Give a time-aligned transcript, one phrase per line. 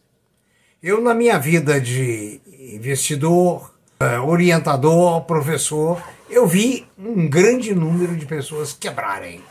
[0.81, 2.41] Eu, na minha vida de
[2.77, 9.43] investidor, eh, orientador, professor, eu vi um grande número de pessoas quebrarem.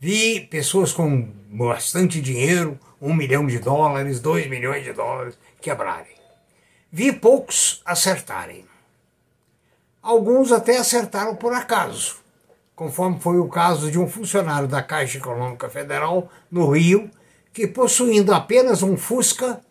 [0.00, 6.21] Vi pessoas com bastante dinheiro, um milhão de dólares, dois milhões de dólares, quebrarem.
[6.94, 8.66] Vi poucos acertarem.
[10.02, 12.16] Alguns até acertaram por acaso,
[12.76, 17.10] conforme foi o caso de um funcionário da Caixa Econômica Federal, no Rio,
[17.50, 19.62] que, possuindo apenas um Fusca,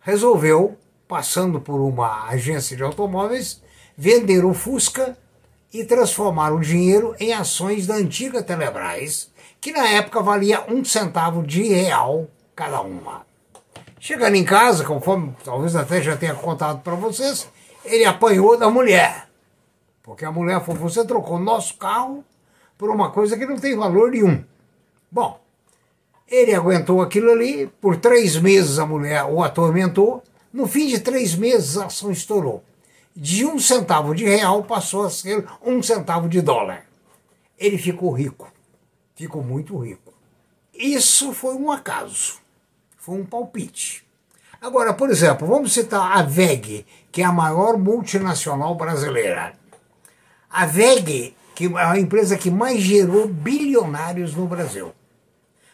[0.00, 3.62] resolveu, passando por uma agência de automóveis,
[3.96, 5.16] vender o Fusca
[5.72, 11.44] e transformar o dinheiro em ações da antiga Telebrás, que na época valia um centavo
[11.44, 13.24] de real cada uma.
[14.06, 17.48] Chegando em casa, conforme talvez até já tenha contado para vocês,
[17.86, 19.30] ele apanhou da mulher.
[20.02, 22.22] Porque a mulher falou: você trocou nosso carro
[22.76, 24.44] por uma coisa que não tem valor nenhum.
[25.10, 25.40] Bom,
[26.28, 30.22] ele aguentou aquilo ali, por três meses a mulher o atormentou.
[30.52, 32.62] No fim de três meses a ação estourou.
[33.16, 36.84] De um centavo de real passou a ser um centavo de dólar.
[37.58, 38.52] Ele ficou rico.
[39.16, 40.12] Ficou muito rico.
[40.74, 42.43] Isso foi um acaso.
[43.04, 44.02] Foi um palpite.
[44.62, 49.52] Agora, por exemplo, vamos citar a VEG, que é a maior multinacional brasileira.
[50.48, 54.94] A VEG, que é a empresa que mais gerou bilionários no Brasil.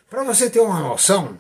[0.09, 1.39] Para você ter uma noção,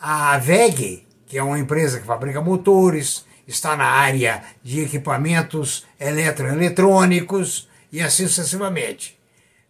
[0.00, 7.68] a VEG, que é uma empresa que fabrica motores, está na área de equipamentos eletroeletrônicos
[7.90, 9.18] e assim sucessivamente.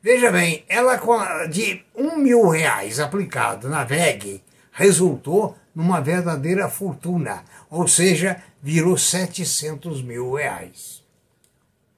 [0.02, 1.00] Veja bem, ela
[1.46, 4.42] de um mil reais aplicado na VEG
[4.80, 11.02] resultou numa verdadeira fortuna, ou seja, virou 700 mil reais.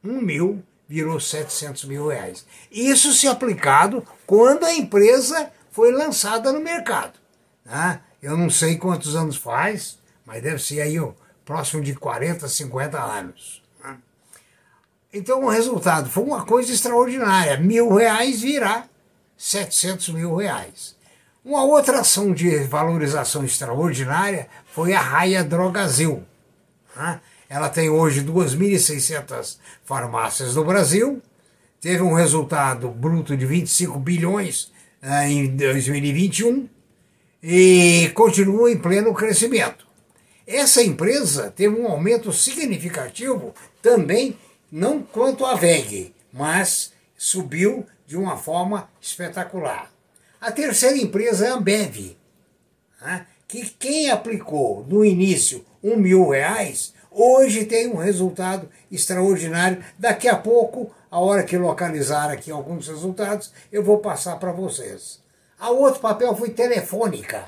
[0.03, 2.45] Um mil virou 700 mil reais.
[2.73, 7.21] Isso se aplicado quando a empresa foi lançada no mercado.
[7.65, 8.01] Né?
[8.21, 11.13] Eu não sei quantos anos faz, mas deve ser aí ó,
[11.45, 13.63] próximo de 40, 50 anos.
[13.83, 13.97] Né?
[15.13, 17.57] Então o resultado foi uma coisa extraordinária.
[17.59, 18.89] Mil reais virá
[19.39, 21.01] 700 mil reais.
[21.45, 26.23] Uma outra ação de valorização extraordinária foi a Raia Drogazil.
[26.95, 27.21] Né?
[27.49, 31.21] Ela tem hoje 2.600 farmácias no Brasil,
[31.81, 34.71] teve um resultado bruto de 25 bilhões
[35.03, 36.69] uh, em 2021
[37.43, 39.85] e continua em pleno crescimento.
[40.47, 43.53] Essa empresa teve um aumento significativo
[43.83, 44.39] também,
[44.71, 49.92] não quanto a VEG, mas subiu de uma forma espetacular.
[50.43, 52.17] A terceira empresa é a Ambev,
[53.01, 53.27] né?
[53.47, 59.85] que quem aplicou no início um mil reais, hoje tem um resultado extraordinário.
[59.97, 65.21] Daqui a pouco, a hora que localizar aqui alguns resultados, eu vou passar para vocês.
[65.61, 67.45] A outro papel foi Telefônica,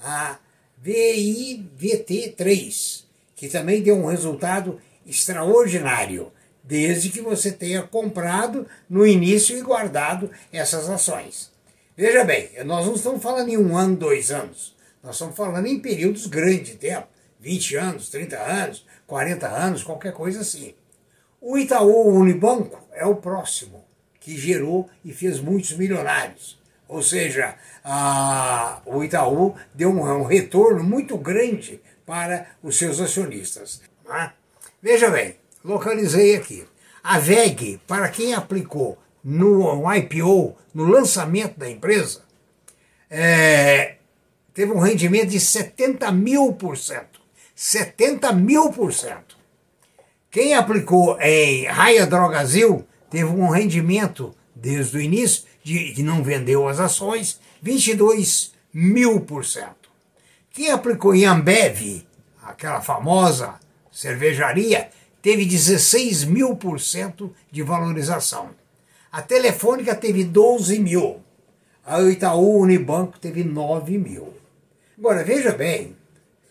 [0.00, 0.38] a
[0.80, 3.02] VIVT3,
[3.34, 6.30] que também deu um resultado extraordinário,
[6.62, 11.57] desde que você tenha comprado no início e guardado essas ações.
[11.98, 14.72] Veja bem, nós não estamos falando em um ano, dois anos.
[15.02, 17.08] Nós estamos falando em períodos grandes de tempo
[17.40, 20.76] 20 anos, 30 anos, 40 anos, qualquer coisa assim.
[21.40, 23.84] O Itaú Unibanco é o próximo,
[24.20, 26.62] que gerou e fez muitos milionários.
[26.86, 33.82] Ou seja, a, o Itaú deu um, um, retorno muito grande para os seus acionistas.
[34.08, 34.32] Né?
[34.80, 35.34] Veja bem,
[35.64, 36.64] localizei aqui.
[37.02, 42.22] A VEG, para quem aplicou no IPO, no lançamento da empresa,
[43.10, 43.96] é,
[44.54, 47.20] teve um rendimento de 70 mil por cento.
[47.54, 49.36] 70 mil por cento.
[50.30, 56.68] Quem aplicou em Raia Drogazil teve um rendimento desde o início, de, que não vendeu
[56.68, 59.90] as ações, 22 mil por cento.
[60.50, 62.06] Quem aplicou em Ambev,
[62.42, 63.58] aquela famosa
[63.92, 64.90] cervejaria,
[65.22, 68.50] teve 16 mil por cento de valorização.
[69.10, 71.22] A Telefônica teve 12 mil.
[71.84, 74.34] A Itaú Unibanco teve 9 mil.
[74.98, 75.96] Agora, veja bem,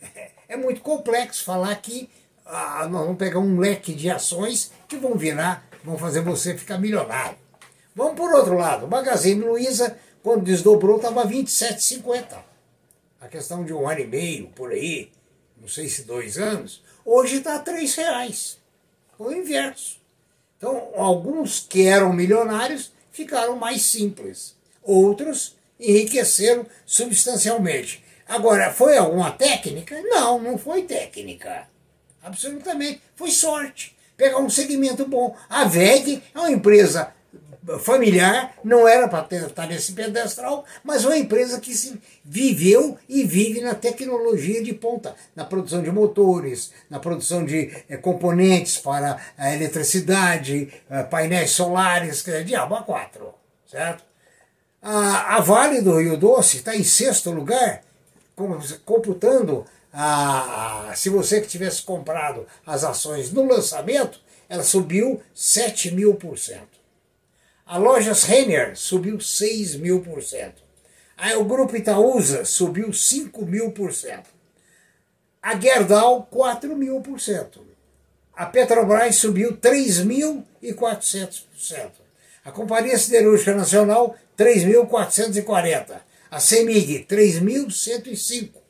[0.49, 2.09] é muito complexo falar que
[2.45, 6.79] ah, nós vamos pegar um leque de ações que vão virar, vão fazer você ficar
[6.79, 7.37] milionário.
[7.93, 12.37] Vamos por outro lado, o Magazine Luiza, quando desdobrou, estava 27,50.
[13.19, 15.11] A questão de um ano e meio, por aí,
[15.59, 18.59] não sei se dois anos, hoje está R$ reais.
[19.19, 19.99] O inverso.
[20.57, 24.55] Então, alguns que eram milionários ficaram mais simples.
[24.81, 28.03] Outros enriqueceram substancialmente.
[28.27, 30.01] Agora, foi alguma técnica?
[30.01, 31.67] Não, não foi técnica.
[32.21, 33.01] Absolutamente.
[33.15, 33.95] Foi sorte.
[34.17, 35.35] Pegar um segmento bom.
[35.47, 37.13] A VEG é uma empresa
[37.79, 43.61] familiar, não era para estar nesse pedestral, mas uma empresa que se viveu e vive
[43.61, 49.53] na tecnologia de ponta, na produção de motores, na produção de é, componentes para a
[49.53, 53.33] eletricidade, é, painéis solares, que é diabo a quatro,
[53.69, 54.03] certo?
[54.81, 57.83] A, a Vale do Rio Doce está em sexto lugar,
[58.85, 65.91] computando a, a, se você que tivesse comprado as ações no lançamento, ela subiu 7
[65.91, 66.76] mil por cento.
[67.69, 70.63] A Lojas Renner subiu 6 mil por cento.
[71.17, 74.29] Aí o Grupo Itaúsa subiu 5 mil por cento.
[75.41, 77.67] A Gerdau, 4 mil por cento.
[78.33, 81.91] A Petrobras subiu 3.400%.
[82.45, 85.99] A Companhia Siderúrgica Nacional, 3.440.
[86.31, 88.61] A CEMIG, 3.105.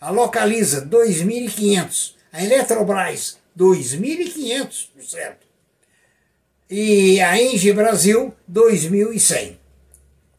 [0.00, 2.14] A Localiza, 2.500.
[2.32, 5.47] A Eletrobras, 2.500%
[6.70, 9.58] e a Engie Brasil 2100.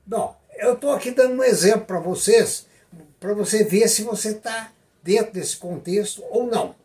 [0.05, 2.67] Bom, eu estou aqui dando um exemplo para vocês,
[3.19, 4.71] para você ver se você está
[5.01, 6.75] dentro desse contexto ou não.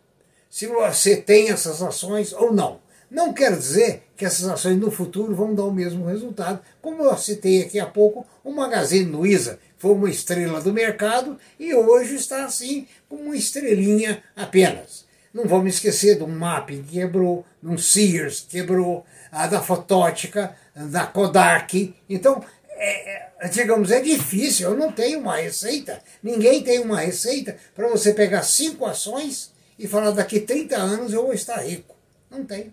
[0.49, 2.83] Se você tem essas ações ou não.
[3.11, 6.61] Não quer dizer que essas ações no futuro vão dar o mesmo resultado.
[6.81, 11.75] Como eu citei aqui há pouco, o Magazine Luiza foi uma estrela do mercado e
[11.75, 15.04] hoje está assim, como uma estrelinha apenas.
[15.35, 21.07] Não vamos esquecer do MAP que quebrou, do Sears que quebrou, a da Fotótica, da
[21.07, 21.93] Kodak.
[22.09, 27.57] Então, é, é, digamos, é difícil, eu não tenho uma receita, ninguém tem uma receita
[27.75, 31.97] para você pegar cinco ações e falar daqui 30 anos eu vou estar rico.
[32.31, 32.73] Não tem.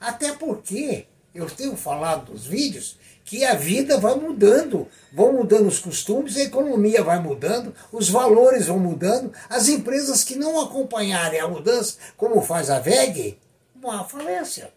[0.00, 1.06] Até porque
[1.38, 6.44] eu tenho falado nos vídeos que a vida vai mudando, vão mudando os costumes, a
[6.44, 12.40] economia vai mudando, os valores vão mudando, as empresas que não acompanharem a mudança, como
[12.40, 13.38] faz a VEG,
[13.76, 14.72] vão à falência.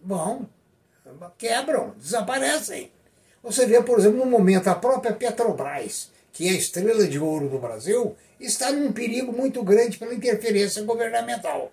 [0.00, 0.46] Bom,
[1.38, 2.90] quebram, desaparecem.
[3.42, 7.48] Você vê, por exemplo, no momento, a própria Petrobras, que é a estrela de ouro
[7.48, 11.72] do Brasil, está num perigo muito grande pela interferência governamental.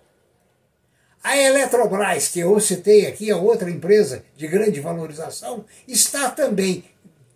[1.22, 6.84] A Eletrobras, que eu citei aqui, a outra empresa de grande valorização, está também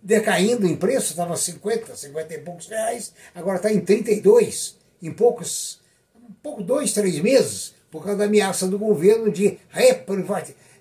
[0.01, 5.79] decaindo em preço, estava 50, 50 e poucos reais, agora está em 32, em poucos,
[6.15, 9.59] um pouco, dois, três meses, por causa da ameaça do governo de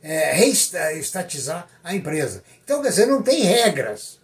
[0.02, 2.42] é, reestatizar a empresa.
[2.64, 4.18] Então, quer dizer, não tem regras.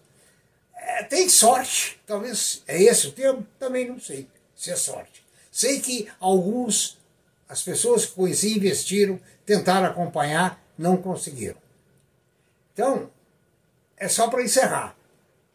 [0.75, 5.23] É, tem sorte, talvez é esse o termo, também não sei se é sorte.
[5.51, 6.97] Sei que alguns
[7.49, 11.57] as pessoas que conheci investiram, tentaram acompanhar, não conseguiram.
[12.73, 13.09] Então,
[13.95, 14.95] é só para encerrar.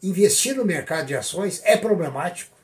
[0.02, 2.56] Investir no mercado de ações é problemático,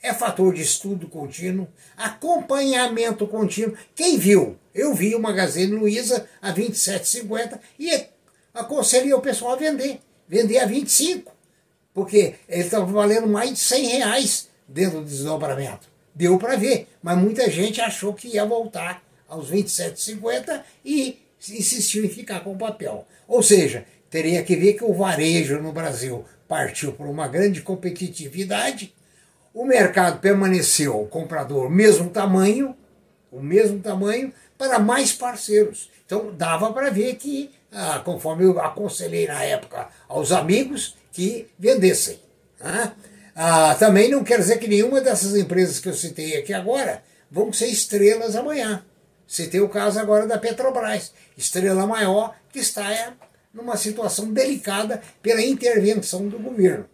[0.00, 3.76] é fator de estudo contínuo, acompanhamento contínuo.
[3.94, 4.56] Quem viu?
[4.74, 8.06] Eu vi o Magazine Luiza a 27,50 e
[8.54, 10.00] aconselhei o pessoal a vender.
[10.28, 11.32] Vender a 25,
[11.94, 17.18] porque ele estava valendo mais de 100 reais dentro do desdobramento deu para ver, mas
[17.18, 21.18] muita gente achou que ia voltar aos 27,50 e
[21.50, 23.06] insistiu em ficar com o papel.
[23.28, 28.94] Ou seja, teria que ver que o varejo no Brasil partiu por uma grande competitividade,
[29.52, 32.74] o mercado permaneceu o comprador mesmo tamanho,
[33.30, 35.90] o mesmo tamanho, para mais parceiros.
[36.04, 42.18] Então dava para ver que, ah, conforme eu aconselhei na época aos amigos, que vendessem.
[42.60, 42.92] Né?
[43.38, 47.52] Ah, também não quer dizer que nenhuma dessas empresas que eu citei aqui agora vão
[47.52, 48.82] ser estrelas amanhã.
[49.26, 53.12] Citei o caso agora da Petrobras, estrela maior que está é,
[53.52, 56.88] numa situação delicada pela intervenção do governo.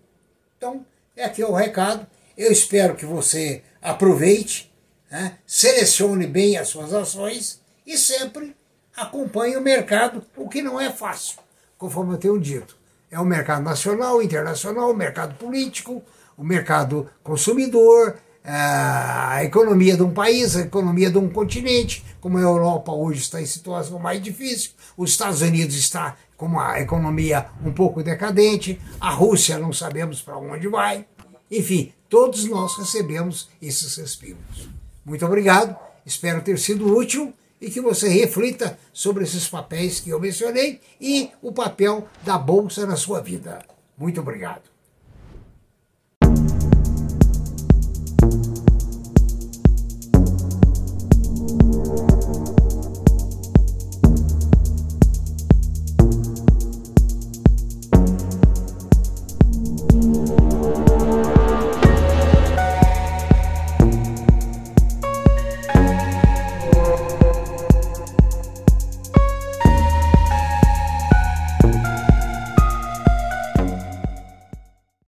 [0.57, 0.85] Então,
[1.17, 2.05] é aqui o recado.
[2.37, 4.73] Eu espero que você aproveite,
[5.09, 8.57] né, selecione bem as suas ações e sempre
[8.97, 11.39] acompanhe o mercado, o que não é fácil,
[11.79, 12.82] conforme eu tenho dito.
[13.12, 16.02] É o mercado nacional, internacional, o mercado político,
[16.35, 22.40] o mercado consumidor, a economia de um país, a economia de um continente, como a
[22.40, 27.71] Europa hoje está em situação mais difícil, os Estados Unidos está com uma economia um
[27.71, 31.04] pouco decadente, a Rússia não sabemos para onde vai.
[31.50, 34.71] Enfim, todos nós recebemos esses respiros.
[35.04, 40.19] Muito obrigado Espero ter sido útil e que você reflita sobre esses papéis que eu
[40.19, 43.64] mencionei e o papel da bolsa na sua vida.
[43.97, 44.72] Muito obrigado.